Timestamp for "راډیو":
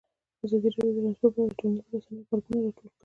0.75-0.93